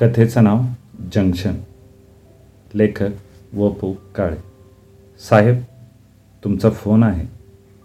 [0.00, 0.60] कथेचं नाव
[1.14, 1.54] junction.
[2.74, 3.08] लेखक
[3.54, 4.36] व पू काळे.
[5.30, 5.56] साहेब
[6.44, 7.26] तुमचा फोन आहे.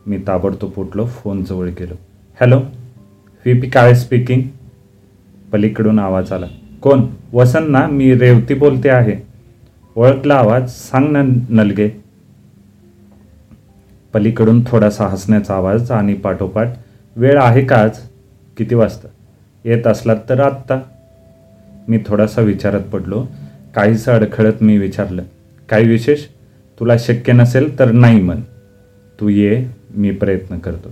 [0.07, 1.93] मी ताबडतोब उठलो फोनजवळ गेलो.
[2.39, 4.41] Hello V P Kale speaking
[5.53, 6.45] पलीकडून आवाज आला.
[6.81, 7.07] कोण?
[7.33, 9.27] वसंत ना मी रेवती बोलते आहे.
[9.95, 11.89] ओळखला आवाज सांग ना नलगे.
[14.13, 16.67] पलीकडून थोडासा हसण्याचा आवाज आणि पाठोपाठ
[17.15, 17.97] वेळ आहे का आज?
[18.57, 19.07] किती वाजता?
[19.65, 20.81] येत असलात तर आत्ता.
[21.87, 23.25] मी थोडासा विचारात पडलो.
[23.75, 25.23] काहीसं अडखळत मी विचारलं.
[25.69, 26.19] काही विशेष?
[26.79, 28.41] तुला शक्य नसेल तर नाही म्हण.
[29.19, 29.65] तू ये
[29.95, 30.89] मी प्रयत्न करतो.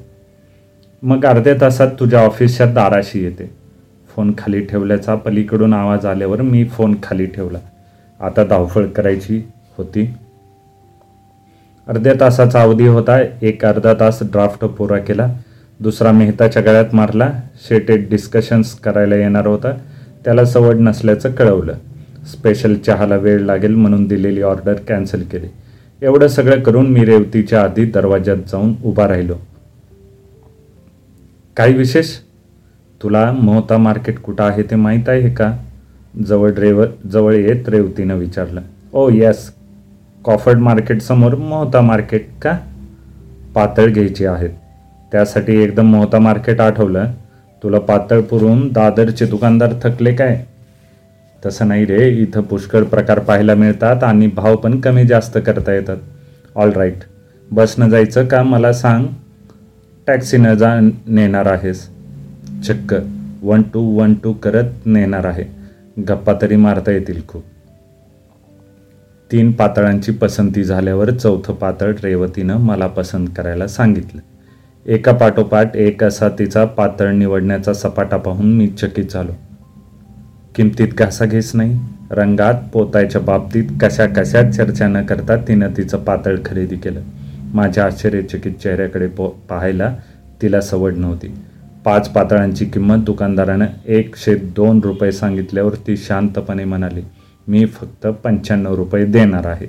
[1.01, 3.53] मग अर्ध्या तासात तुझ्या ऑफिसच्या दाराशी येते.
[4.15, 7.59] फोन खाली ठेवल्याचा पलीकडून आवाज आल्यावर मी फोन खाली ठेवला.
[8.19, 9.47] आता धावफळ करायची
[9.77, 10.13] होती.
[11.87, 13.19] अर्ध्या तासाचा अवधी होता.
[13.41, 15.33] एक अर्धा तास ड्राफ्ट पुरा केला.
[15.79, 17.33] दुसरा मेहताच्या गळ्यात मारला.
[17.69, 19.69] शेटेड डिस्कशन्स करायला येणार होता.
[20.25, 21.73] त्याला सवड नसल्याचं कळवलं.
[22.31, 25.47] स्पेशल चहाला वेळ लागेल म्हणून दिलेली ऑर्डर कॅन्सल केली.
[26.01, 29.33] एवढं सगळं करून मी रेवतीच्या आधी दरवाज्यात जाऊन उभा राहिलो.
[31.57, 32.07] काही विशेष?
[33.03, 35.57] तुला मोहता मार्केट कुठं आहे ते माहीत आहे का?
[36.25, 38.61] जवळ रेव जवळ येत रेवतीनं विचारलं.
[38.93, 39.51] ओ येस
[40.23, 42.57] कॉफर्ड मार्केटसमोर मोहता मार्केट का?
[43.55, 44.49] पातळ घ्यायची आहेत.
[45.11, 47.05] त्यासाठी एकदम मोहता मार्केट आठवलं.
[47.63, 50.45] तुला पातळ पुरून दादरचे दुकानदार थकले काय?
[51.45, 55.97] तसं नाही रे इथं पुष्कळ प्रकार पाहायला मिळतात आणि भाव पण कमी जास्त करता येतात.
[56.55, 56.97] ऑल राईट
[57.51, 59.05] बसनं जायचं का मला सांग?
[60.07, 61.89] टॅक्सीनं जा नेणार आहेस.
[62.67, 62.95] चक्क
[63.41, 65.43] वन टू वन टू करत नेणार आहे.
[66.01, 67.43] गप्पा तरी मारता येतील खूप.
[69.31, 74.21] तीन पातळांची पसंती झाल्यावर चौथं पातळ रेवतीनं मला पसंत करायला सांगितलं.
[74.85, 79.31] एका पाठोपाठ एक असा तिचा पातळ निवडण्याचा सपाटा पाहून मी चकित झालो.
[80.55, 81.79] किमतीत घासाघीस नाही
[82.11, 87.01] रंगात पोतायच्या बाबतीत कशा कशा चर्चा न करता तिनं तिचं पातळ खरेदी केलं.
[87.53, 89.95] माझ्या आश्चर्यचकित चेहऱ्याकडे पो पाहायला
[90.41, 91.33] तिला सवड नव्हती.
[91.85, 97.01] पाच पातळांची किंमत दुकानदारानं एकशे दोन रुपये सांगितल्यावर ती शांतपणे म्हणाली
[97.47, 99.67] मी फक्त पंच्याण्णव रुपये देणार आहे.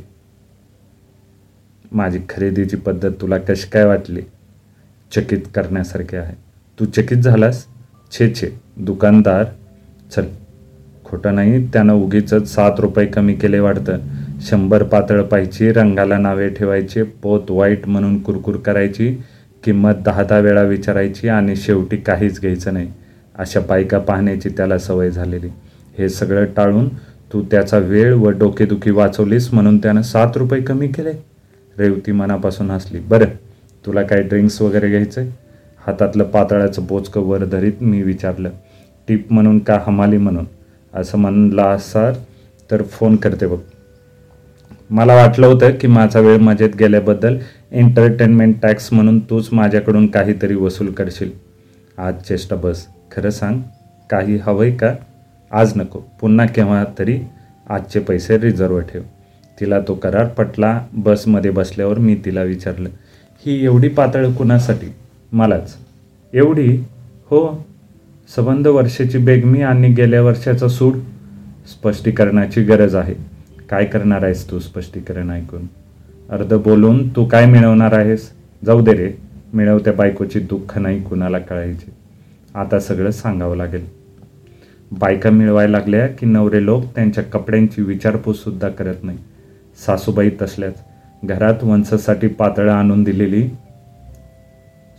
[1.93, 4.21] माझी खरेदीची पद्धत तुला कशी काय वाटली?
[5.17, 6.35] चकित करण्यासारखे आहे.
[6.81, 7.65] तू चकित झालास?
[8.13, 8.49] छे छे.
[8.77, 9.45] दुकानदार
[10.17, 10.25] चल.
[11.05, 13.99] खोटं नाही त्यानं उगीच सात रुपये कमी केले वाटतं
[14.41, 19.23] शंभर पातळ पाहिजे रंगाला नावे ठेवायचे पोत वाईट म्हणून कुरकुर करायची
[19.65, 22.93] किंमत दहा दहा वेळा विचारायची आणि शेवटी काहीच घ्यायचं नाही.
[23.39, 25.49] अशा बायका पाहण्याची त्याला सवय झालेली.
[25.99, 26.89] हे सगळं टाळून
[27.33, 31.13] तू त्याचा वेळ व डोकेदुखी वाचवलीस म्हणून त्यानं सात रुपये कमी केले?
[31.79, 32.99] रेवती मनापासून हसली.
[32.99, 33.27] बरं.
[33.87, 35.25] तुला काय ड्रिंक्स वगैरे घ्यायचं
[35.87, 38.51] हातातलं पातळाचं बोचकं वर धरीत मी विचारलं.
[39.09, 40.45] टिप म्हणून का हमाली म्हणून?
[40.95, 42.13] असं म्हणला असाल
[42.71, 43.59] तर फोन करते बघ.
[44.91, 47.39] मला वाटलं होतं की माझा वेळ मजेत गेल्याबद्दल
[47.73, 51.31] एंटरटेनमेंट टॅक्स म्हणून तूच माझ्याकडून काहीतरी वसूल करशील.
[51.99, 52.87] आज चेष्टा बस.
[53.13, 53.61] खरं सांग
[54.11, 54.95] काही हवंय का?
[55.51, 56.01] आज नको.
[56.21, 57.21] पुन्हा केव्हा तरी
[57.71, 59.03] आजचे पैसे रिझर्व ठेव.
[59.61, 60.87] तिला तो करार पटला.
[60.93, 62.89] बसमध्ये बसल्यावर मी तिला विचारलं.
[63.47, 64.87] ही एवढी पातळ कुणासाठी?
[65.33, 65.77] मलाच.
[66.33, 66.77] एवढी?
[67.25, 67.67] हो.
[68.37, 70.97] सबंध वर्षाची बेगमी आणि गेल्या वर्षाचा सूड?
[71.71, 73.15] स्पष्टीकरणाची गरज आहे.
[73.71, 75.63] काय करणार आहेस तू स्पष्टीकरण ऐकून?
[76.31, 78.31] अर्ध बोलून तू काय मिळवणार आहेस?
[78.65, 79.13] जाऊ दे रे.
[79.55, 81.93] मिळवत्या बायकोची दुःख नाही कुणाला कळायचे.
[82.55, 83.87] आता सगळं सांगावं लागेल.
[84.93, 89.19] बायका मिळवायला लागल्या की नवरे लोक त्यांच्या कपड्यांची विचारपूससुद्धा करत नाही.
[89.87, 90.75] सासूबाई तसल्याच.
[91.25, 93.49] घरात वंशसाठी पातळं आणून दिलेली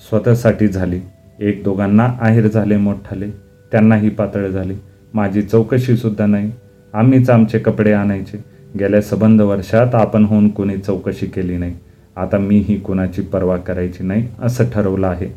[0.10, 1.00] स्वतःसाठी झाली.
[1.40, 3.30] एक दोघांना आहेर झाले मोठाले.
[3.72, 4.74] त्यांनाही पातळ झाली.
[5.14, 6.52] माझी चौकशीसुद्धा नाही.
[6.94, 8.44] आम्हीच आमचे कपडे आणायचे.
[8.80, 11.76] गेल्या सबंध वर्षात आपण होऊन कोणी चौकशी केली नाही.
[12.16, 15.28] आता मीही कुणाची पर्वा करायची नाही असं ठरवलं आहे.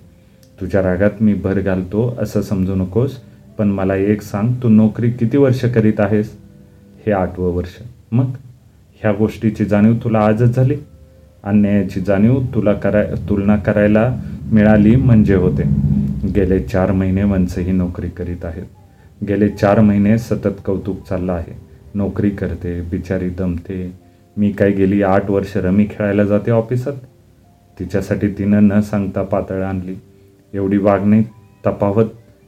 [0.60, 3.16] तुझ्या रागात मी भर घालतो असं समजू नकोस.
[3.58, 6.38] पण मला एक सांग तू नोकरी किती वर्ष करीत आहेस?
[7.06, 7.82] हे आठवं वर्ष.
[8.12, 8.30] मग?
[9.06, 10.74] ह्या गोष्टीची जाणीव तुला आजच झाली.
[11.44, 14.20] अन्यायाची जाणीव तुला कराय तुलना करायला
[14.52, 15.62] मिळाली म्हणजे होते.
[16.34, 18.64] गेले चार महिने वंशही नोकरी करीत आहेत.
[19.24, 21.52] गेले चार महिने सतत कौतुक चाललं आहे.
[21.94, 23.94] नोकरी करते बिचारी दमते.
[24.36, 26.92] मी काय गेली आठ वर्ष रमी खेळायला जाते ऑफिसात?
[27.78, 29.94] तिच्यासाठी तिनं न सांगता पातळ आणली.
[30.54, 31.22] एवढी वागणे
[31.66, 32.06] तफावत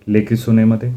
[0.08, 0.92] लेखी सुनेमध्ये.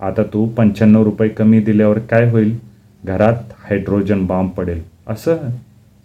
[0.00, 2.67] आता तू पंच्याण्णव रुपये कमी दिल्यावर काय होईल?
[3.08, 4.82] घरात हायड्रोजन बॉम्ब पडेल.
[5.08, 5.36] असं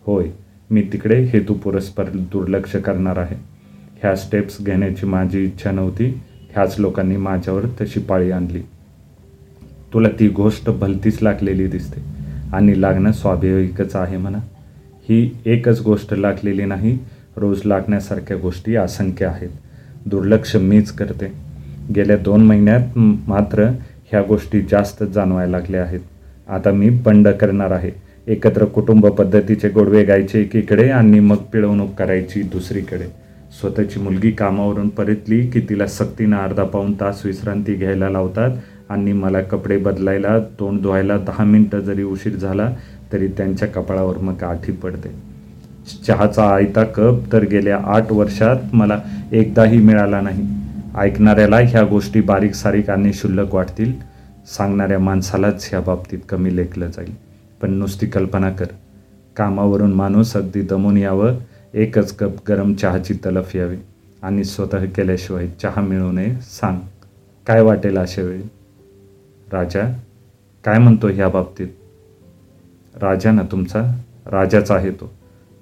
[0.06, 0.26] होय
[0.72, 3.36] मी तिकडे हेतू पुरस्पर दुर्लक्ष करणार आहे.
[4.02, 6.22] ह्या स्टेप्स घेण्याची माझी इच्छा नव्हती.
[6.54, 8.62] ह्याच लोकांनी माझ्यावर तशी पाळी आणली.
[9.94, 12.02] तुला ती गोष्ट भलतीच लागलेली दिसते.
[12.54, 14.38] आणि लागणं स्वाभाविकच आहे म्हणा.
[15.10, 16.98] ही एकच गोष्ट लागलेली नाही.
[17.38, 19.50] रोज लागण्यासारख्या गोष्टी असंख्य आहेत.
[20.06, 21.28] दुर्लक्ष मीच करते.
[21.96, 22.98] गेल्या दोन महिन्यात
[23.30, 23.64] मात्र
[24.06, 26.00] ह्या गोष्टी जास्त जाणवायला लागल्या आहेत.
[26.50, 27.92] आता मी बंड करणार आहे.
[28.28, 33.06] एकत्र कुटुंब पद्धतीचे गोडवे गायचे एकीकडे आणि मग पिळवणूक करायची दुसरीकडे.
[33.62, 38.50] स्वतःची मुलगी कामावरून परतली की तिला सक्तीनं अर्धा पाऊन तास विश्रांती घ्यायला लावतात
[38.90, 42.74] आणि मला कपडे बदलायला तोंड धुवायला दहा मिनटं जरी उशीर झाला
[43.14, 45.10] तरी त्यांच्या कपाळावर मग आठी पडते.
[46.08, 49.00] चहाचा आयता कप तर गेल्या आठ वर्षात मला
[49.32, 50.44] एकदाही मिळाला नाही.
[50.98, 54.13] ऐकणाऱ्याला ह्या गोष्टी बारीक सारीक आणि शुल्लक वाटतील.
[54.48, 57.16] सांगणाऱ्या माणसालाच ह्या बाबतीत कमी लेखलं जाईल.
[57.62, 58.66] पण नुसती कल्पना कर.
[59.36, 61.36] कामावरून माणूस अगदी दमून यावं
[61.74, 63.78] एकच कप गरम चहाची तलफ यावी
[64.22, 66.80] आणि स्वतः केल्याशिवाय चहा मिळू नये सांग.
[67.48, 68.42] काय वाटेल अशा वेळी?
[69.52, 69.98] राजा
[70.64, 71.68] काय म्हणतो ह्या बाबतीत?
[72.96, 75.14] राजा ना तुमचा राजाच आहे तो.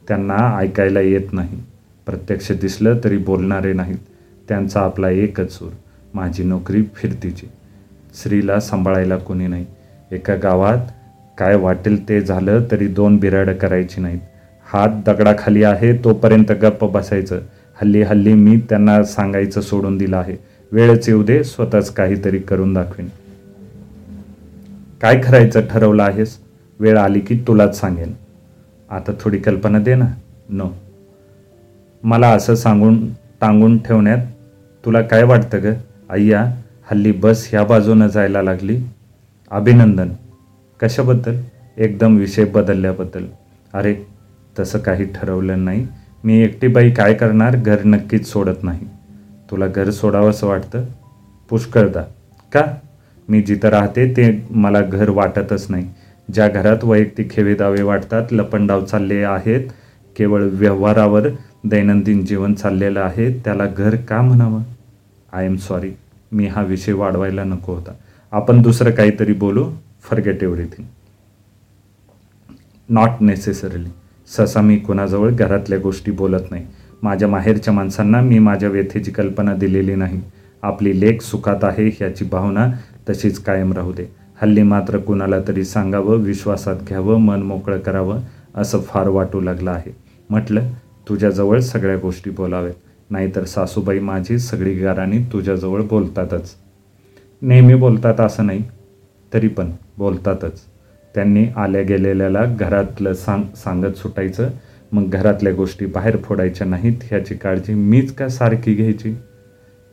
[0.08, 1.64] त्यांना ऐकायला येत नाही.
[2.06, 3.98] प्रत्यक्ष दिसलं तरी बोलणारे नाहीत.
[4.48, 5.70] त्यांचा आपला एकच सूर.
[6.14, 7.48] माझी नोकरी फिरतीची.
[8.16, 9.66] स्त्रीला सांभाळायला कोणी नाही.
[10.12, 10.78] एका गावात
[11.38, 14.20] काय वाटेल ते झालं तरी दोन बिराडं करायची नाहीत.
[14.74, 17.40] हात दगडाखाली आहे तोपर्यंत गप्प बसायचं.
[17.82, 20.36] हल्ली हल्ली मी त्यांना सांगायचं सोडून दिलं आहे.
[20.72, 23.08] वेळच येऊ दे स्वतःच काहीतरी करून दाखवीन.
[25.02, 26.38] काय करायचं ठरवलं आहेस?
[26.80, 28.14] वेळ आली की तुलाच सांगेन.
[28.90, 30.06] आता थोडी कल्पना दे ना.
[30.50, 30.70] नो
[32.04, 33.08] मला असं सांगून
[33.42, 34.26] टांगून ठेवण्यात
[34.86, 35.74] तुला काय वाटतं ग?
[36.10, 36.61] अय्या
[36.92, 38.80] हल्ली बस ह्या बाजूनं जायला लागली.
[39.52, 40.10] अभिनंदन.
[40.80, 41.42] कशाबद्दल?
[41.78, 43.26] एकदम विषय बदलल्याबद्दल.
[43.74, 43.96] अरे
[44.60, 45.88] तसं काही ठरवलं नाही.
[46.24, 47.56] मी एकटी बाई काय करणार?
[47.56, 48.80] घर नक्कीच सोडत नाही.
[49.52, 50.86] तुला घर सोडावंसं वाटतं?
[51.50, 52.02] पुष्कळदा
[52.54, 52.62] का?
[53.30, 55.90] मी जिथं राहते ते मला घर वाटतच नाही.
[56.34, 59.62] ज्या घरात वैयक्तिक दावे वाटतात लपंडाव चालले आहेत
[60.18, 61.28] केवळ व्यवहारावर
[61.64, 64.62] दैनंदिन जीवन चाललेलं आहे त्याला घर का म्हणावं?
[65.34, 65.92] आय एम सॉरी
[66.32, 67.92] मी हा विषय वाढवायला नको होता.
[68.32, 69.70] आपण दुसरं काहीतरी बोलू
[70.04, 70.88] फरगेट एव्हरीथिंग
[72.90, 73.90] नॉट नेसेसरली
[74.28, 76.66] ससा मी कुणाजवळ घरातल्या गोष्टी बोलत नाही.
[77.04, 80.22] माझ्या माहेरच्या माणसांना मी माझ्या व्यथेची कल्पना दिलेली नाही.
[80.62, 82.68] आपली लेख सुखात आहे ह्याची भावना
[83.10, 84.06] तशीच कायम राहू दे.
[84.42, 88.20] हल्ली मात्र कुणाला तरी सांगावं विश्वासात घ्यावं मन मोकळं करावं
[88.56, 89.96] असं फार वाटू लागलं आहे.
[90.30, 90.70] म्हटलं
[91.10, 92.74] तुझ्याजवळ सगळ्या गोष्टी बोलाव्यात.
[93.12, 96.56] नाहीतर सासूबाई माझी सगळी गाराणी तुझ्याजवळ बोलतातच.
[97.42, 98.64] नेहमी बोलतात असं नाही
[99.34, 100.62] तरी पण बोलतातच.
[101.16, 104.50] त्यांनी आल्या गेलेल्याला घरातलं सांग सांगत सुटायचं
[104.92, 109.14] मग घरातल्या गोष्टी बाहेर फोडायच्या नाहीत ह्याची काळजी मीच का सारखी घ्यायची?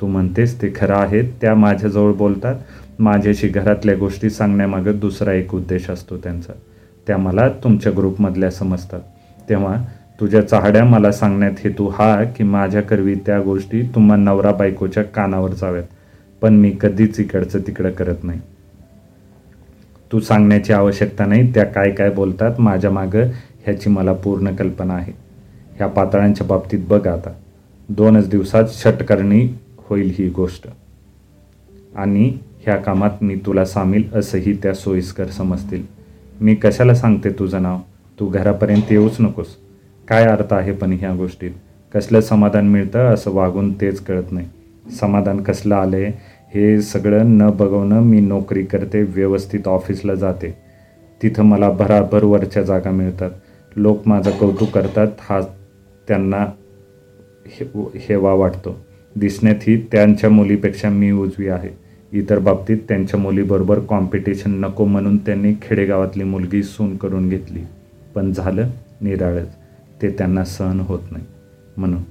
[0.00, 2.55] तू म्हणतेस ते खरं आहेत त्या माझ्याजवळ बोलतात.
[2.99, 6.53] माझ्याशी घरातल्या गोष्टी सांगण्यामागं दुसरा एक उद्देश असतो त्यांचा.
[7.06, 9.00] त्या मला तुमच्या ग्रुपमधल्या समजतात.
[9.49, 9.76] तेव्हा
[10.20, 15.85] तुझ्या चाहड्या मला सांगण्यात हेतू हा की माझ्याकरवी त्या गोष्टी तुम्हा नवरा बायकोच्या कानावर जाव्यात
[16.41, 18.41] पण मी कधीच इकडचं तिकडं करत नाही.
[20.12, 23.23] तू सांगण्याची आवश्यकता नाही त्या काय काय बोलतात माझ्या मागं
[23.65, 25.12] ह्याची मला पूर्ण कल्पना आहे.
[25.76, 27.31] ह्या पातळ्यांच्या बाबतीत बघ आता.
[27.88, 29.49] दोनच दिवसात षटकर्णी
[29.79, 30.69] होईल ही गोष्ट.
[31.97, 35.82] आणि ह्या कामात मी तुला सामील असंही त्या सोयीस्कर समजतील.
[36.41, 37.79] मी कशाला सांगते तुझं नाव?
[38.20, 39.46] तू घरापर्यंत येऊच नकोस.
[40.08, 41.50] काय अर्थ आहे पण ह्या गोष्टीत
[41.94, 44.46] कसलं समाधान मिळतं असं वागून तेच कळत नाही.
[45.00, 45.96] समाधान कसलं आलं
[46.55, 50.58] हे सगळं न बघवणं मी नोकरी करते व्यवस्थित ऑफिसला जाते.
[51.22, 53.31] तिथं मला भराभर वरच्या जागा मिळतात.
[53.77, 55.41] लोक माझं कौतुक करतात हा
[56.08, 56.46] त्यांना
[57.46, 58.84] हे हेवा वाटतो.
[59.17, 61.69] दिसण्यात ही त्यांच्या मुलीपेक्षा मी उजवी आहे.
[62.12, 67.60] इतर बाबतीत त्यांच्या मुलीबरोबर कॉम्पिटिशन नको म्हणून त्यांनी खेडेगावातली मुलगी सून करून घेतली.
[68.15, 68.69] पण झालं
[69.00, 69.48] निराळच.
[70.02, 71.24] ते त्यांना सहन होत नाही.
[71.76, 72.02] म्हणून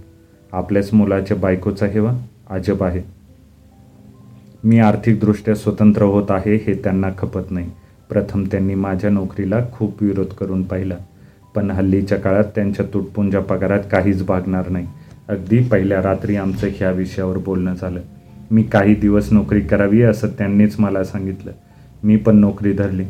[0.51, 2.13] आपल्याच मुलाच्या बायकोचा हेवा
[2.49, 3.01] अजब आहे.
[4.63, 7.71] मी आर्थिकदृष्ट्या स्वतंत्र होत आहे हे त्यांना खपत नाही.
[8.09, 10.95] प्रथम त्यांनी माझ्या नोकरीला खूप विरोध करून पाहिला.
[11.55, 14.87] पण हल्लीच्या काळात त्यांच्या तुटपुंजा पगारात काहीच भागणार नाही.
[15.27, 17.99] अगदी पहिल्या रात्री आमचं ह्या विषयावर बोलणं झालं.
[18.51, 21.51] मी काही दिवस नोकरी करावी असं त्यांनीच मला सांगितलं.
[22.03, 23.03] मी पण नोकरी धरली.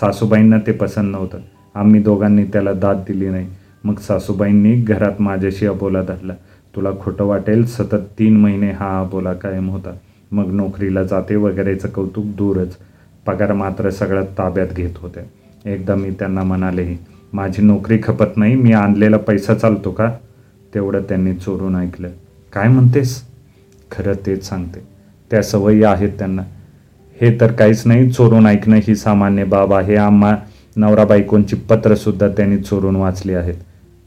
[0.00, 1.38] सासूबाईंना ते पसंत नव्हतं.
[1.74, 3.46] आम्ही दोघांनी त्याला दाद दिली नाही.
[3.84, 6.32] मग सासूबाईंनी घरात माझ्याशी अबोला धरला.
[6.76, 9.92] तुला खोटं वाटेल सतत तीन महिने हा अबोला कायम होता.
[10.32, 12.76] मग नोकरीला जाते वगैरेचं कौतुक दूरच.
[13.26, 15.20] पगार मात्र सगळ्यात ताब्यात घेत होते.
[15.72, 16.98] एकदा मी त्यांना म्हणालेही
[17.32, 20.12] माझी नोकरी खपत नाही मी आणलेला पैसा चालतो का?
[20.74, 22.08] तेवढं त्यांनी चोरून ऐकलं.
[22.52, 23.22] काय म्हणतेस?
[23.90, 24.80] खरं तेच सांगते.
[25.30, 26.42] त्या सवयी आहेत त्यांना.
[27.20, 29.96] हे तर काहीच नाही चोरून ऐकणं ही सामान्य बाब आहे.
[29.96, 30.36] आम्हा
[30.76, 33.54] नवरा बायकोंची पत्रंसुद्धा त्यांनी चोरून वाचली आहेत.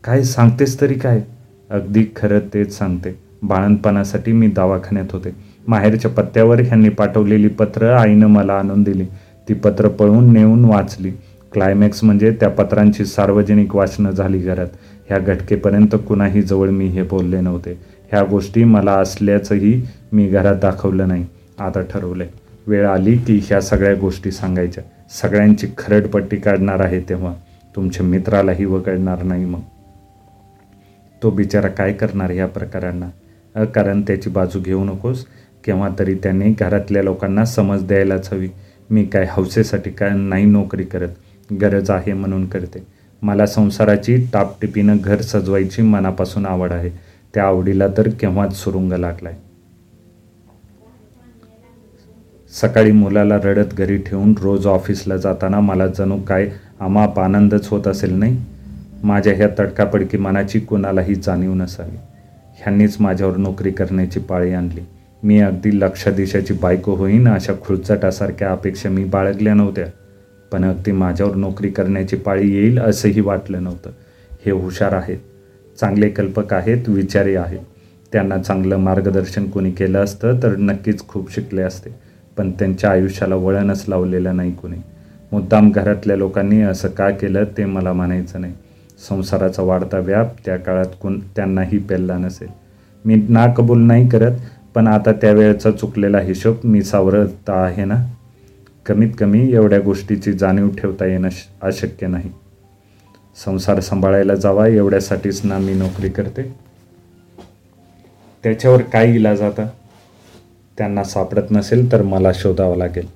[0.03, 1.21] काय सांगतेस तरी काय?
[1.69, 3.19] अगदी खरं तेच सांगते.
[3.43, 5.29] बाळणपणासाठी मी दवाखान्यात होते.
[5.67, 9.05] माहेरच्या पत्त्यावर ह्यांनी पाठवलेली पत्रं आईनं मला आणून दिली.
[9.49, 11.11] ती पत्र पळून नेऊन वाचली.
[11.51, 14.67] क्लायमॅक्स म्हणजे त्या पत्रांची सार्वजनिक वाचनं झाली घरात.
[15.09, 17.79] ह्या घटकेपर्यंत कुणाही जवळ मी हे बोलले नव्हते.
[18.11, 21.25] ह्या गोष्टी मला असल्याचंही मी घरात दाखवलं नाही.
[21.59, 22.27] आता ठरवलंय.
[22.67, 24.83] वेळ आली की ह्या सगळ्या गोष्टी सांगायच्या.
[25.21, 27.33] सगळ्यांची खरडपट्टी काढणार आहे तेव्हा.
[27.75, 29.59] तुमच्या मित्रालाही वगळणार नाही मग.
[31.23, 33.65] तो बिचारा काय करणार ह्या प्रकारांना?
[33.65, 35.25] कारण त्याची बाजू घेऊ नकोस.
[35.65, 38.47] केव्हा तरी त्यांनी घरातल्या लोकांना समज द्यायलाच हवी.
[38.89, 41.09] मी काय हौसेसाठी काय नाही नोकरी करत?
[41.49, 42.83] गरज आहे म्हणून करते.
[43.21, 46.89] मला संसाराची टापटिपीनं घर सजवायची मनापासून आवड आहे.
[47.33, 49.35] त्या आवडीला तर केव्हाच सुरुंग लागलाय.
[52.53, 56.49] सकाळी मुलाला रडत घरी ठेवून रोज ऑफिसला जाताना मला जणू काय
[56.79, 58.37] आमाप आनंदच होत असेल नाही?
[59.03, 61.97] माझ्या ह्या तडकापडकी मनाची कुणालाही जाणीव नसावी.
[62.57, 64.81] ह्यांनीच माझ्यावर नोकरी करण्याची पाळी आणली.
[65.23, 69.85] मी अगदी लक्षाधीशाची बायको होईन अशा खुळचटासारख्या अपेक्षा मी बाळगल्या नव्हत्या.
[70.51, 73.89] पण अगदी माझ्यावर नोकरी करण्याची पाळी येईल असंही वाटलं नव्हतं.
[74.45, 75.17] हे हुशार आहेत.
[75.79, 77.59] चांगले कल्पक आहेत विचारी आहेत.
[78.11, 81.89] त्यांना चांगलं मार्गदर्शन कोणी केलं असतं तर नक्कीच खूप शिकले असते.
[82.37, 84.77] पण त्यांच्या आयुष्याला वळणच लावलेलं नाही कोणी.
[85.31, 88.53] मुद्दाम घरातल्या लोकांनी असं का केलं ते मला म्हणायचं नाही.
[89.09, 92.47] संसाराचा वाढता व्याप त्या काळात कोण त्यांनाही पेलला नसेल.
[93.05, 94.31] मी ना कबूल नाही करत
[94.75, 97.95] पण आता त्यावेळेचा चुकलेला हिशोब मी सावरत आहे ना?
[98.85, 101.29] कमीत कमी एवढ्या गोष्टीची जाणीव ठेवता येणं
[101.61, 102.31] अशक्य नाही.
[103.45, 106.55] संसार सांभाळायला जावा एवढ्यासाठीच ना मी नोकरी करते.
[108.43, 109.67] त्याच्यावर काय इलाज आता?
[110.77, 113.07] त्यांना सापडत नसेल तर मला शोधावं लागेल.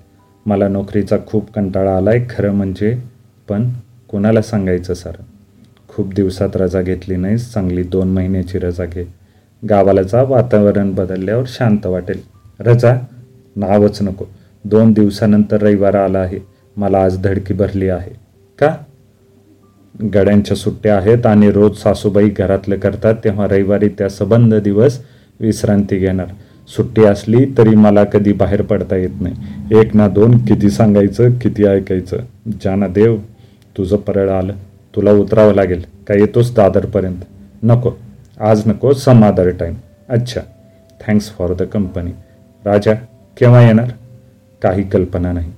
[0.45, 2.97] मला नोकरीचा खूप कंटाळा आला आहे खरं म्हणजे
[3.49, 3.69] पण
[4.09, 5.11] कोणाला सांगायचं सर?
[5.95, 9.07] खूप दिवसात रजा घेतली नाही चांगली दोन महिन्याची रजा घे.
[9.69, 12.19] गावाला जा वातावरण बदलल्यावर शांत वाटेल.
[12.59, 12.95] रजा
[13.55, 14.25] नावच नको.
[14.65, 16.39] दोन दिवसानंतर रविवार आला आहे.
[16.77, 18.11] मला आज धडकी भरली आहे.
[18.59, 18.75] का?
[20.13, 25.01] गड्यांच्या सुट्ट्या आहेत आणि रोज सासूबाई घरातलं करतात तेव्हा रविवारी त्या सबंध दिवस
[25.39, 26.27] विश्रांती घेणार.
[26.67, 29.35] सुट्टी असली तरी मला कधी बाहेर पडता येत नाही.
[29.79, 32.17] एक ना दोन किती सांगायचं किती ऐकायचं.
[32.63, 33.17] जाना देव
[33.77, 34.53] तुझं परळ आलं.
[34.95, 35.85] तुला उतरावं लागेल.
[36.07, 37.17] का येतोस दादरपर्यंत?
[37.63, 37.91] नको.
[38.39, 39.73] आज नको सम अदर टाईम
[40.09, 40.41] अच्छा.
[41.07, 42.11] Thanks for the company
[42.65, 42.93] Raja
[43.37, 43.91] केव्हा येणार?
[44.61, 45.51] काही कल्पना नाही.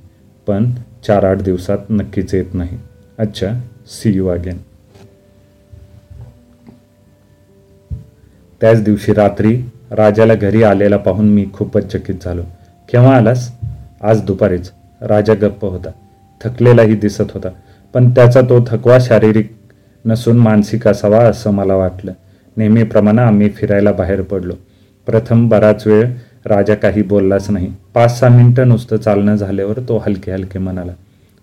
[0.48, 0.72] पण
[1.04, 2.78] चार आठ दिवसात नक्कीच येत नाही.
[3.18, 3.62] अच्छा.
[3.88, 4.58] सी यू अगेन
[8.62, 12.42] त्याच दिवशी रात्री राजाला घरी आलेला पाहून मी खूपच चकित झालो.
[12.90, 13.52] केव्हा आलास?
[14.02, 14.72] आज दुपारीच.
[15.02, 15.90] राजा गप्प होता.
[16.44, 17.50] थकलेलाही दिसत होता.
[17.98, 19.54] पण त्याचा तो थकवा शारीरिक
[20.06, 22.14] नसून मानसिक असावा असं मला वाटलं.
[22.58, 24.54] नेहमीप्रमाणे आम्ही फिरायला बाहेर पडलो.
[25.06, 26.14] प्रथम बराच वेळ
[26.46, 27.74] राजा काही बोललाच नाही.
[27.94, 30.92] पाच सहा मिनटं नुसतं चालणं झाल्यावर तो हलके हलके म्हणाला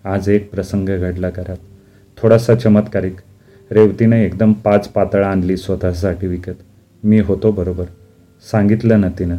[0.04, 1.56] आज एक प्रसंग घडला घरात.
[2.22, 3.16] थोडासा चमत्कारिक.
[3.70, 6.62] रेवतीने एकदम पाच पातळ आणली स्वतःसाठी विकत.
[7.04, 7.84] मी होतो बरोबर.
[8.50, 9.36] सांगितलं ना तिनं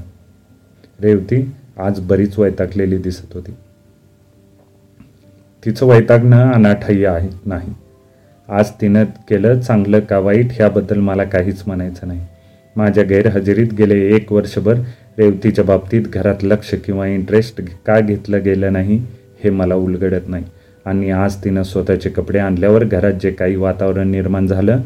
[1.02, 3.52] रेवती आज बरीच वैतागलेली दिसत होती.
[5.66, 7.74] तिचं वैतागणं अनाठह्य आहे नाही.
[8.50, 12.22] आज तिनं केलं चांगलं का वाईट ह्याबद्दल मला काहीच म्हणायचं नाही.
[12.76, 14.74] माझ्या गैरहजेरीत गेले एक वर्षभर
[15.18, 19.06] रेवतीच्या बाबतीत घरात लक्ष किंवा इंटरेस्ट का घेतलं गेलं नाही
[19.44, 20.44] हे मला उलगडत नाही.
[20.86, 24.80] आणि आज तिनं स्वतःचे कपडे आणल्यावर घरात जे काही वातावरण निर्माण झालं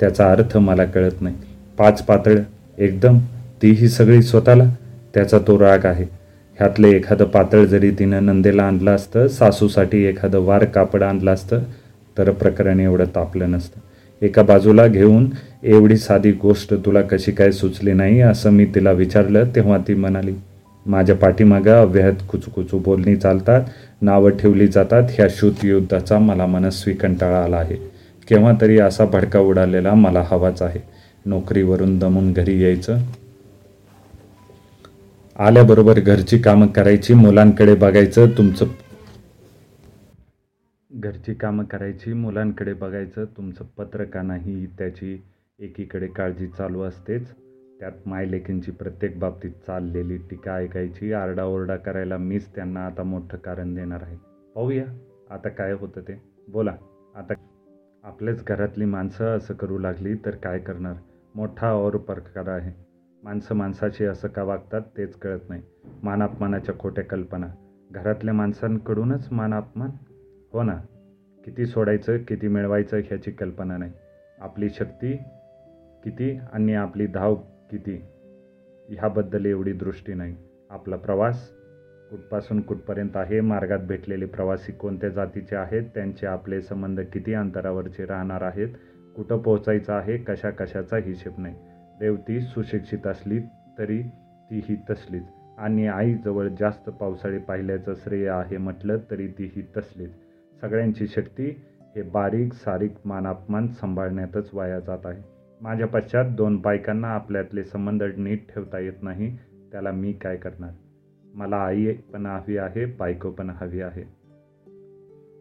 [0.00, 1.34] त्याचा अर्थ मला कळत नाही.
[1.78, 2.38] पाच पातळ
[2.78, 3.18] एकदम
[3.62, 4.64] तीही सगळी स्वतःला
[5.14, 6.25] त्याचा तो राग आहे.
[6.58, 11.62] ह्यातलं एखादं पातळ जरी तिनं नंदेला आणलं असतं सासूसाठी एखादं वार कापड आणलं असतं
[12.18, 13.80] तर प्रकरण एवढं तापलं नसतं.
[14.22, 15.26] एका बाजूला घेऊन
[15.62, 20.34] एवढी साधी गोष्ट तुला कशी काय सुचली नाही असं मी तिला विचारलं तेव्हा ती म्हणाली
[20.86, 23.62] माझ्या पाठीमागं अव्याहत कुचकुचू बोलणी चालतात
[24.02, 25.26] नावं ठेवली जातात ह्या
[25.64, 27.76] युद्धाचा मला मनस्वी कंटाळा आला आहे.
[28.28, 30.80] केव्हा तरी असा भडका उडालेला मला हवाच आहे.
[31.26, 32.98] नोकरीवरून दमून घरी यायचं
[35.38, 38.66] आल्याबरोबर घरची कामं करायची मुलांकडे बघायचं तुमचं
[40.90, 45.22] घरची कामं करायची मुलांकडे बघायचं तुमचं पत्र का नाही त्याची
[45.58, 47.26] एकीकडे काळजी चालू असतेच.
[47.80, 54.02] त्यात मायलेकींची प्रत्येक बाबतीत चाललेली टीका ऐकायची आरडाओरडा करायला मीच त्यांना आता मोठं कारण देणार
[54.02, 54.16] आहे.
[54.54, 54.84] पाहूया
[55.30, 56.20] आता काय होतं ते.
[56.48, 56.76] बोला
[57.14, 57.34] आता
[58.04, 60.94] आपल्याच घरातली माणसं असं करू लागली तर काय करणार?
[61.34, 62.85] मोठा और प्रकार आहे.
[63.22, 65.62] माणसं माणसाशी असं का वागतात तेच कळत नाही.
[66.02, 67.46] मानापमानाच्या खोट्या कल्पना.
[67.90, 69.90] घरातल्या माणसांकडूनच मान अपमान
[70.52, 70.76] हो ना.
[71.44, 73.92] किती सोडायचं किती मिळवायचं ह्याची कल्पना नाही.
[74.38, 75.16] आपली शक्ती
[76.04, 77.34] किती आणि आपली धाव
[77.70, 78.02] किती?
[78.88, 80.36] ह्याबद्दल एवढी दृष्टी नाही.
[80.70, 81.48] आपला प्रवास
[82.10, 88.42] कुठपासून कुठपर्यंत आहे मार्गात भेटलेले प्रवासी कोणत्या जातीचे आहेत त्यांचे आपले संबंध किती अंतरावरचे राहणार
[88.42, 88.68] आहेत
[89.16, 91.54] कुठं पोहोचायचं आहे कशा कशाचा हिशेब नाही.
[92.00, 93.38] रेवती सुशिक्षित असली
[93.78, 94.02] तरी
[94.50, 95.24] तीही तसलीच.
[95.58, 100.10] आणि आईजवळ जास्त पावसाळी पाहिल्याचं श्रेय आहे म्हटलं तरी तीही तसलीच.
[100.60, 101.56] सगळ्यांची शक्ती
[101.96, 105.22] हे बारीक सारीक मानापमान सांभाळण्यातच वाया जात आहे.
[105.60, 109.36] माझ्या पश्चात दोन बायकांना आपल्यातले संबंध नीट ठेवता येत नाही
[109.72, 110.70] त्याला मी काय करणार?
[111.34, 114.02] मला आई पण हवी आहे बायको पण हवी आहे.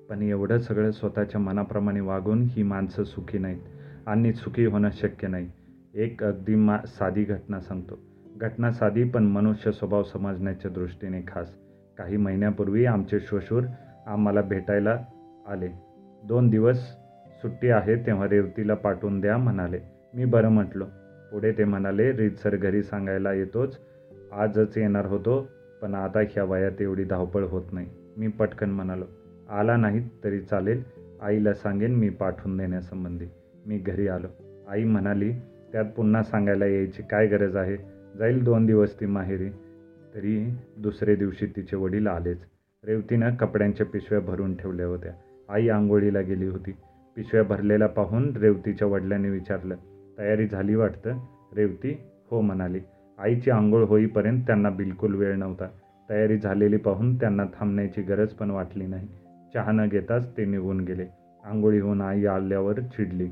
[0.09, 3.61] पण एवढं सगळं स्वतःच्या मनाप्रमाणे वागून ही माणसं सुखी नाहीत.
[4.05, 5.49] आणि सुखी होणं शक्य नाही.
[5.95, 7.99] एक अगदी मा साधी घटना सांगतो.
[8.37, 11.55] घटना साधी पण मनुष्य स्वभाव समजण्याच्या दृष्टीने खास.
[11.97, 13.63] काही महिन्यापूर्वी आमचे श्वशूर
[14.07, 14.99] आम्हाला भेटायला
[15.47, 15.67] आले.
[16.23, 16.77] दोन दिवस
[17.41, 19.79] सुट्टी आहे तेव्हा रेवतीला पाठवून द्या म्हणाले.
[20.13, 20.85] मी बरं म्हटलो.
[21.31, 23.79] पुढे ते म्हणाले रीतसर घरी सांगायला येतोच.
[24.31, 25.47] आजच येणार होतो
[25.81, 27.87] पण आता ह्या वयात एवढी धावपळ होत नाही.
[28.17, 29.05] मी पटकन म्हणालो.
[29.49, 30.83] आला नाहीत तरी चालेल.
[31.21, 33.25] आईला सांगेन मी पाठवून देण्यासंबंधी.
[33.65, 34.27] मी घरी आलो.
[34.69, 35.33] आई म्हणाली
[35.75, 37.77] त्यात पुन्हा सांगायला यायची काय गरज आहे?
[38.17, 39.49] जाईल दोन दिवस ती माहेरी.
[40.15, 42.37] तरी दुसरे दिवशी तिचे वडील आलेच.
[42.85, 45.11] रेवतीनं कपड्यांच्या पिशव्या भरून ठेवल्या होत्या.
[45.49, 46.71] आई आंघोळीला गेली होती.
[47.15, 49.75] पिशव्या भरलेल्या पाहून रेवतीच्या वडिलांनी विचारलं
[50.17, 51.19] तयारी झाली वाटतं?
[51.55, 51.97] रेवती
[52.31, 52.79] हो म्हणाली.
[53.19, 55.67] आईची आंघोळ होईपर्यंत त्यांना बिलकुल वेळ नव्हता.
[56.09, 59.07] तयारी झालेली पाहून त्यांना थांबण्याची गरज पण वाटली नाही.
[59.53, 61.05] चहा न घेताच ते निघून गेले.
[61.45, 63.27] आंघोळी होऊन आई आल्यावर चिडली.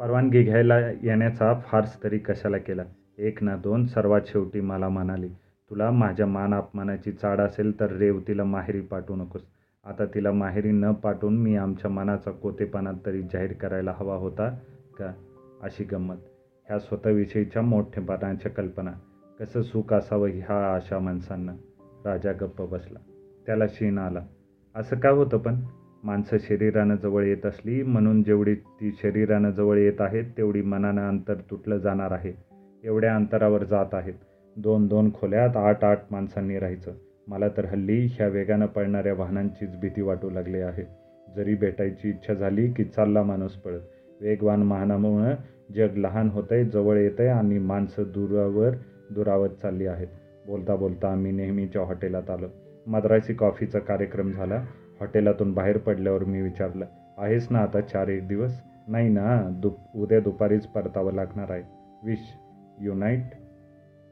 [0.00, 2.82] परवानगी घ्यायला येण्याचा फार्स तरी कशाला केला?
[3.18, 5.28] एक ना दोन सर्वात शेवटी मला म्हणाली
[5.70, 9.42] तुला माझ्या मान अपमानाची चाड असेल तर रेवतीला माहेरी पाठवू नकोस.
[9.84, 14.48] आता तिला माहेरी न पाठवून मी आमच्या मनाचा कोतेपणा तरी जाहीर करायला हवा होता
[14.98, 15.12] का?
[15.62, 16.16] अशी गंमत.
[16.68, 18.92] ह्या स्वतःविषयीच्या मोठेपणाच्या कल्पना.
[19.40, 21.52] कसं सुख असावं ह्या आशा माणसांना?
[22.04, 22.98] राजा गप्प बसला.
[23.46, 24.20] त्याला शीण आला.
[24.74, 25.54] असं का होतं पण?
[26.04, 31.34] माणसं शरीरानं जवळ येत असली म्हणून जेवढी ती शरीरानं जवळ येत आहेत तेवढी मनानं अंतर
[31.34, 32.32] तुटलं जाणार आहे.
[32.84, 34.14] एवढ्या अंतरावर जात आहेत.
[34.56, 36.92] दोन दोन खोल्यात आठ आठ माणसांनी राहायचं.
[37.28, 40.82] मला तर हल्ली ह्या वेगानं पळणाऱ्या वाहनांचीच भीती वाटू लागली आहे.
[41.36, 43.80] जरी भेटायची इच्छा झाली की चालला माणूस पळत.
[44.20, 45.34] वेगवान वाहनामुळं
[45.76, 48.70] जग लहान होतंय जवळ येतंय आणि माणसं दुरावर
[49.10, 50.08] दुरावत चालली आहेत.
[50.46, 52.46] बोलता बोलता आम्ही नेहमीच्या हॉटेलात आलो.
[52.86, 54.64] मद्रासी कॉफीचा कार्यक्रम झाला.
[55.00, 56.86] हॉटेलातून बाहेर पडल्यावर मी विचारलं
[57.18, 58.60] आहेस ना आता चार एक दिवस?
[58.88, 61.62] नाही ना दुप उद्या दुपारीच परतावं लागणार आहे.
[62.04, 62.18] Wish
[62.80, 63.22] you a nice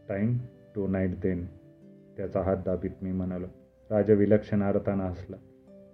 [0.09, 0.39] time
[0.89, 1.47] tonight then
[2.17, 3.47] त्याचा हात दाबीत मी म्हणालो.
[3.91, 5.37] राजा विलक्षण अर्थानं हसला.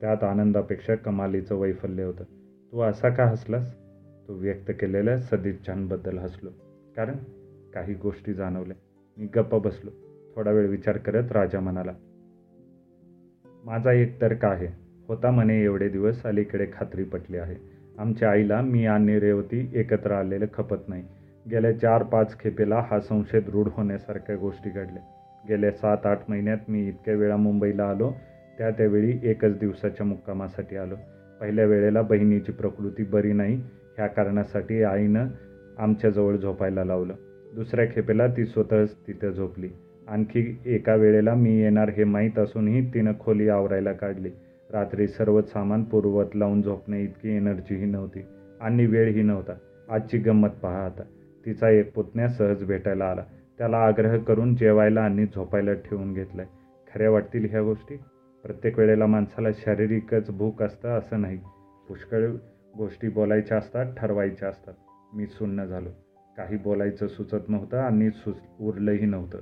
[0.01, 2.25] त्यात आनंदापेक्षा कमालीचं वैफल्य होतं.
[2.73, 3.75] तू असा का हसलास?
[4.29, 6.51] तू व्यक्त केलेल्या सदिच्छांबद्दल हसलो.
[6.97, 7.15] कारण
[7.75, 8.77] काही गोष्टी जाणवल्या.
[9.19, 9.91] मी गप्प बसलो.
[10.37, 11.93] थोडा वेळ विचार करत राजा म्हणाला
[13.65, 14.82] माझा एक तर्क आहे.
[15.13, 17.55] होता म्हणे एवढे दिवस अलीकडे खात्री पटली आहे.
[17.99, 21.03] आमच्या आईला मी आणि रेवती एकत्र आलेलं खपत नाही.
[21.51, 25.03] गेल्या चार पाच खेपेला हा संशय दृढ होण्यासारख्या गोष्टी घडल्या.
[25.49, 28.13] गेल्या सात आठ महिन्यात मी इतक्या वेळा मुंबईला आलो
[28.59, 30.95] त्या त्यावेळी एकच दिवसाच्या मुक्कामासाठी आलो.
[31.41, 33.57] पहिल्या वेळेला बहिणीची प्रकृती बरी नाही
[33.97, 35.29] ह्या कारणासाठी आईनं
[35.79, 37.15] आमच्याजवळ झोपायला लावलं.
[37.55, 39.69] दुसऱ्या खेपेला ती स्वतःच तिथं झोपली.
[40.09, 44.31] आणखी एका वेळेला मी येणार हे माहीत असूनही तिनं खोली आवरायला काढली.
[44.73, 48.25] रात्री सर्व सामान पूर्वत लावून झोपणे इतकी एनर्जीही नव्हती
[48.61, 49.53] आणि वेळही नव्हता.
[49.91, 51.03] आजची गंमत पहा आता.
[51.47, 53.25] तिचा एक पुतण्या सहज भेटायला आला.
[53.59, 56.47] त्याला आग्रह करून जेवायला आणि झोपायला ठेवून घेतलंय.
[56.95, 57.97] खऱ्या वाटतील ह्या गोष्टी?
[58.43, 61.39] प्रत्येक वेळेला माणसाला शारीरिकच भूक असतं असं नाही.
[61.89, 62.31] पुष्कळ
[62.77, 64.75] गोष्टी बोलायच्या असतात ठरवायच्या असतात.
[65.15, 65.89] मी सुन्न झालो.
[66.37, 69.39] काही बोलायचं सुचत नव्हतं आणि सुच उरलंही नव्हतं.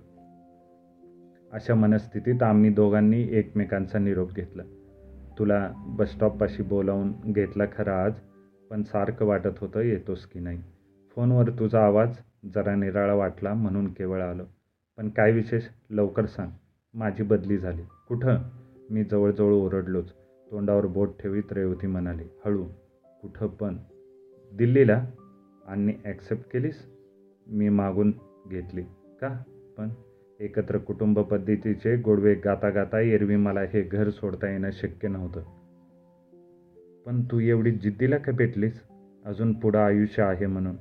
[1.52, 4.62] अशा मनस्थितीत आम्ही दोघांनी एकमेकांचा निरोप घेतला.
[5.38, 8.12] तुला बसस्टॉपपाशी बोलावून घेतला खरं आज
[8.70, 10.62] पण सारखं वाटत होतं येतोस की नाही.
[11.16, 12.16] फोनवर तुझा आवाज
[12.54, 14.42] जरा निराळा वाटला म्हणून केवळ आलो.
[14.96, 15.62] पण काय विशेष?
[15.90, 16.50] लवकर सांग.
[16.94, 17.82] माझी बदली झाली.
[18.08, 18.38] कुठं?
[18.90, 20.12] मी जवळजवळ ओरडलोच.
[20.50, 22.64] तोंडावर बोट ठेवीत रेवती म्हणाली हळू.
[23.22, 23.76] कुठं पण.
[24.52, 25.04] दिल्लीला?
[25.66, 26.86] आणि ॲक्सेप्ट केलीस?
[27.46, 28.12] मी मागून
[28.48, 28.82] घेतली.
[29.20, 29.42] का?
[29.78, 29.88] पण
[30.40, 35.40] एकत्र कुटुंब पद्धतीचे गोडवे गाता गाता एरवी मला हे घर सोडता येणं शक्य नव्हतं.
[37.06, 38.82] पण तू एवढी जिद्दीला का भेटलीस
[39.24, 40.76] अजून पुढं आयुष्य आहे म्हणून.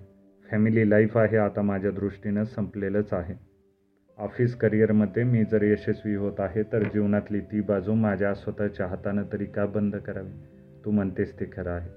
[0.51, 3.33] फॅमिली लाईफ आहे आता माझ्या दृष्टीनं संपलेलंच आहे.
[4.17, 9.45] ऑफिस करिअरमध्ये मी जर यशस्वी होत आहे तर जीवनातली ती बाजू माझ्या स्वतःच्या हातानं तरी
[9.45, 10.31] का बंद करावी?
[10.85, 11.89] तू म्हणतेस ते खरं आहे.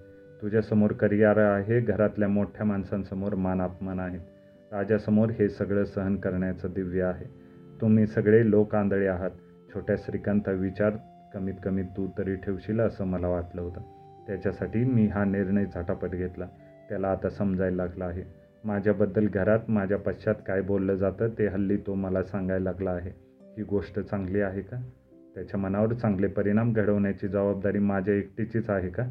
[0.43, 4.19] तुझ्यासमोर करिअर आहे घरातल्या मोठ्या माणसांसमोर मान अपमान आहे.
[4.73, 7.42] राजासमोर हे सगळं सहन करण्याचं दिव्य आहे.
[7.83, 9.31] तुम्ही सगळे लोक आंधळे आहात.
[9.75, 10.93] छोट्या श्रीकांतचा विचार
[11.35, 13.81] कमीत कमी तू तरी ठेवशील असं मला वाटलं होतं.
[14.27, 16.47] त्याच्यासाठी मी हा निर्णय झटापट घेतला.
[16.89, 18.23] त्याला आता समजायला लागला आहे.
[18.65, 23.11] माझ्याबद्दल घरात माझ्या पश्चात काय बोललं जातं ते हल्ली तो मला सांगायला लागला आहे.
[23.57, 24.77] ही गोष्ट चांगली आहे का?
[25.35, 29.11] त्याच्या मनावर चांगले परिणाम घडवण्याची जबाबदारी माझ्या एकटीचीच आहे का?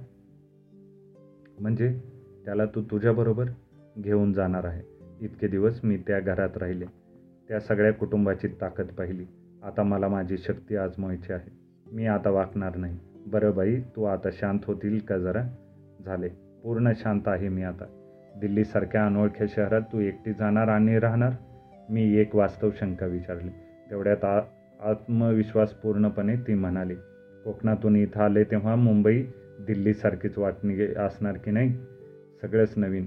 [1.60, 2.00] म्हणजे
[2.46, 3.46] त्याला तू तुझ्याबरोबर
[3.98, 4.82] घेऊन जाणार आहे.
[5.22, 6.86] इतके दिवस मी त्या घरात राहिले.
[7.52, 9.26] त्या सगळ्या कुटुंबाची ताकद पाहिली.
[9.64, 11.52] आता मला माझी शक्ती आजमावायची आहे.
[11.92, 12.98] मी आता वाकणार नाही.
[13.28, 15.42] बरं बाई तू आता शांत होतील का जरा?
[16.06, 16.28] झाले.
[16.64, 17.86] पूर्ण शांत आहे मी आता.
[18.38, 21.32] दिल्लीसारख्या अनोळख्या शहरात तू एकटी जाणार आणि राहणार?
[21.90, 23.50] मी एक वास्तव शंका विचारली.
[23.90, 24.42] तेवढ्यात आ
[24.90, 26.96] आत्मविश्वास पूर्णपणे ती म्हणाली
[27.44, 29.24] कोकणातून इथं आले तेव्हा मुंबई
[29.68, 31.74] दिल्लीसारखीच वाटणी असणार की नाही?
[32.42, 33.06] सगळंच नवीन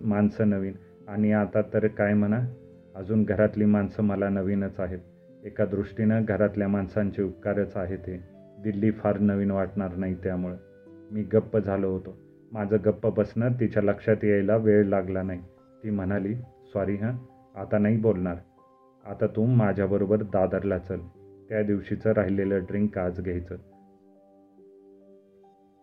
[0.00, 0.72] माणसं नवीन.
[1.08, 2.40] आणि आता तर काय म्हणा?
[2.94, 4.98] अजून घरातली माणसं मला नवीनच आहेत.
[5.44, 8.24] एका दृष्टीनं घरातल्या माणसांचे उपकारच आहे ते.
[8.58, 10.56] दिल्ली फार नवीन वाटणार नाही त्यामुळं.
[11.10, 12.18] मी गप्प झालो होतो.
[12.52, 15.40] माझं गप्प बसणं तिच्या लक्षात यायला वेळ लागला नाही.
[15.84, 16.34] ती म्हणाली
[16.74, 17.12] सॉरी हां.
[17.60, 18.36] आता नाही बोलणार.
[19.06, 20.98] आता तू माझ्याबरोबर दादरला चल.
[21.48, 23.56] त्या दिवशीचं राहिलेलं ड्रिंक आज घ्यायचं.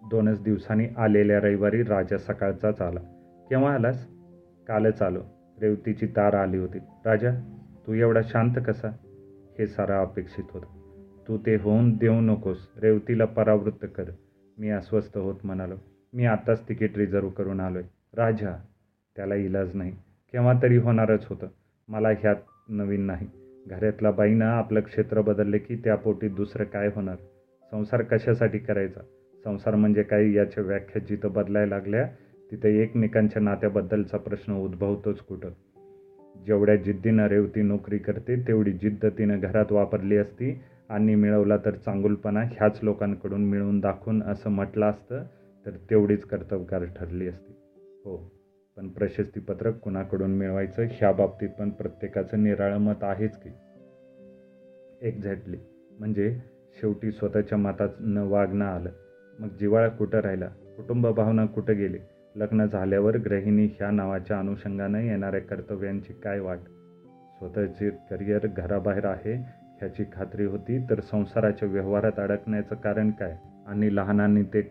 [0.09, 2.99] दोनच दिवसांनी आलेल्या रविवारी राजा सकाळचाच आला.
[3.49, 4.07] केव्हा आलास?
[4.67, 5.40] कालच आलो.
[5.61, 6.77] रेवतीची तार आली होती.
[7.05, 7.31] राजा
[7.87, 8.89] तू एवढा शांत कसा?
[9.59, 10.81] हे सारं अपेक्षित होतं.
[11.27, 12.69] तू ते होऊन देऊ नकोस.
[12.77, 14.03] रेवतीला परावृत्त कर.
[14.57, 15.75] मी अस्वस्थ होत म्हणालो.
[16.13, 18.55] मी आत्ताच तिकीट रिझर्व करून आलो आहे राजा
[19.15, 19.91] त्याला इलाज नाही.
[20.31, 21.47] केव्हा तरी होणारच होतं.
[21.87, 22.35] मला ह्यात
[22.69, 23.27] नवीन नाही.
[23.67, 27.15] घरातल्या बाईनं आपलं क्षेत्र बदलले की त्यापोटी दुसरं काय होणार?
[27.71, 29.01] संसार कशासाठी करायचा?
[29.43, 30.31] संसार म्हणजे काय?
[30.31, 32.07] याच्या व्याख्या जिथं बदलायला लागल्या
[32.51, 35.49] तिथे एकमेकांच्या नात्याबद्दलचा प्रश्न उद्भवतोच कुठं.
[36.47, 40.59] जेवढ्या जिद्दीनं रेवती नोकरी करते तेवढी जिद्द तिनं घरात वापरली असती
[40.89, 45.23] आणि मिळवला तर चांगुलपणा ह्याच लोकांकडून मिळवून दाखवून असं म्हटलं असतं
[45.65, 47.53] तर तेवढीच कर्तबगार ठरली असती.
[48.05, 48.31] हो
[48.77, 53.49] पण प्रशस्तीपत्रक कुणाकडून मिळवायचं ह्या बाबतीत पण प्रत्येकाचं निराळं मत आहेच की.
[55.01, 55.57] एक्झॅक्टली.
[55.99, 56.37] म्हणजे
[56.81, 58.89] शेवटी स्वतःच्या मतानं वागणं आलं.
[59.39, 60.47] मग जिवाळा कुठं राहिला?
[60.47, 61.97] कुटुंब भावना कुठं गेली?
[62.35, 66.57] लग्न झाल्यावर गृहिणी ह्या नावाच्या अनुषंगाने येणाऱ्या कर्तव्यांची काय वाट?
[67.37, 69.33] स्वतःचे करिअर घराबाहेर आहे
[69.77, 73.37] ह्याची खात्री होती तर संसाराच्या व्यवहारात अडकण्याचं कारण काय?
[73.67, 74.61] आणि लहानांनी ते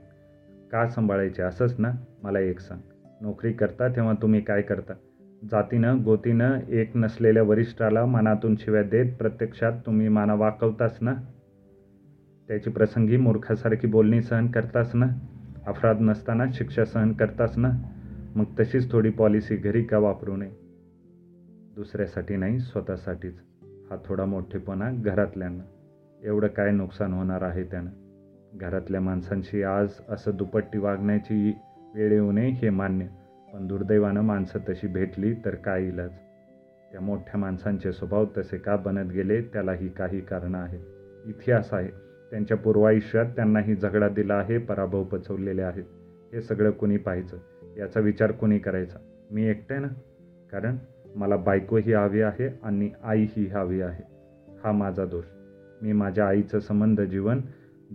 [0.72, 1.42] का सांभाळायचे?
[1.42, 1.90] असंच ना?
[2.22, 2.80] मला एक सांग.
[3.20, 4.92] नोकरी करता तेव्हा तुम्ही काय करता?
[5.50, 11.14] जातीनं गोतीनं एक नसलेल्या वरिष्ठाला मनातून शिव्या देत प्रत्यक्षात तुम्ही माना वाकवताच ना?
[12.48, 15.06] त्याची प्रसंगी मूर्खासारखी बोलणी सहन करताच ना?
[15.66, 17.70] अपराध नसताना शिक्षा सहन करताच ना?
[18.36, 20.50] मग तशीच थोडी पॉलिसी घरी का वापरू नये?
[21.76, 23.34] दुसऱ्यासाठी नाही स्वतःसाठीच.
[23.62, 25.62] हा थोडा मोठेपणा घरातल्यांना.
[26.24, 27.90] एवढं काय नुकसान होणार आहे त्यानं?
[28.54, 31.54] घरातल्या माणसांशी आज असं दुपट्टी वागण्याची
[31.94, 33.06] वेळ येऊ नये हे मान्य.
[33.54, 36.10] पण दुर्दैवानं माणसं तशी भेटली तर काय इलाज?
[36.92, 40.80] त्या मोठ्या माणसांचे स्वभाव तसे का बनत गेले त्यालाही काही कारणं आहेत.
[41.26, 42.09] इतिहास आहे.
[42.30, 45.84] त्यांच्या पूर्वायुष्यात त्यांनाही झगडा दिला आहे पराभव पचवलेले आहेत.
[46.32, 47.36] हे सगळं कुणी पाहायचं?
[47.76, 48.98] याचा विचार कुणी करायचा?
[49.30, 49.88] मी एकटे ना?
[50.52, 50.76] कारण
[51.16, 54.02] मला बायकोही हवी आहे आणि आईही हवी आहे.
[54.64, 55.24] हा माझा दोष.
[55.82, 57.40] मी माझ्या आईचं संबंध जीवन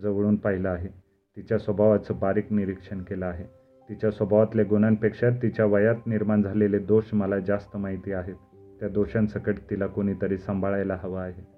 [0.04, 0.88] जवळून पाहिलं आहे.
[1.36, 3.44] तिच्या स्वभावाचं बारीक निरीक्षण केलं आहे.
[3.90, 8.36] तिच्या स्वभावातल्या गुणांपेक्षा तिच्या वयात निर्माण झालेले दोष मला जास्त माहिती आहेत.
[8.80, 11.55] त्या दोषांसकट तिला कोणीतरी सांभाळायला हवं आहे.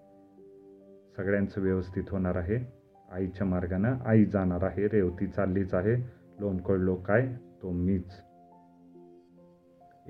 [1.17, 2.73] सगळ्यांचं व्यवस्थित होणार आहे.
[3.11, 4.87] आईच्या मार्गानं आई जाणार आहे.
[4.87, 5.95] रेवती चाललीच आहे.
[6.39, 7.27] लोमकळलो काय?
[7.61, 8.21] तो मीच.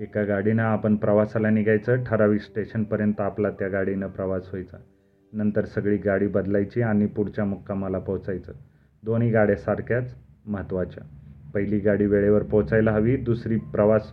[0.00, 2.04] एका गाडीनं आपण प्रवासाला निघायचं.
[2.04, 4.76] ठराविक स्टेशनपर्यंत आपला त्या गाडीनं प्रवास व्हायचा.
[5.32, 8.52] नंतर सगळी गाडी बदलायची आणि पुढच्या मुक्कामाला पोचायचं
[9.04, 10.14] दोन्ही गाड्या सारख्याच
[10.46, 11.04] महत्त्वाच्या.
[11.54, 13.16] पहिली गाडी वेळेवर पोचायला हवी.
[13.16, 14.12] दुसरी प्रवास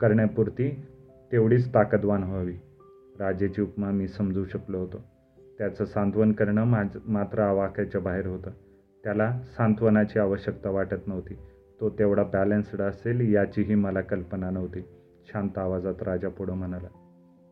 [0.00, 0.84] करण्यापुरती
[1.32, 2.54] तेवढीच ताकदवान व्हावी.
[3.18, 5.13] राजेची उपमा मी समजू शकलो होतो.
[5.58, 8.50] त्याचं सांत्वन करणं माझ मात्र आवाक्याच्या बाहेर होतं.
[9.04, 11.34] त्याला सांत्वनाची आवश्यकता वाटत नव्हती.
[11.80, 14.80] तो तेवढा बॅलन्स्ड असेल याचीही मला कल्पना नव्हती.
[15.26, 16.88] शांत आवाजात राजा पुढं म्हणाला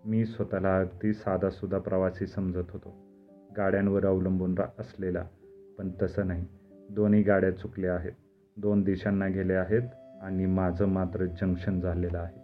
[0.05, 2.95] मी स्वतःला अगदी साधासुद्धा प्रवासी समजत होतो.
[3.57, 5.25] गाड्यांवर अवलंबून रा असलेला.
[5.79, 6.47] पण तसं नाही.
[6.91, 8.13] दोन्ही गाड्या चुकल्या आहेत.
[8.57, 9.83] दोन दिशांना गेल्या आहेत
[10.23, 12.42] आणि माझं मात्र जंक्शन झालेलं आहे.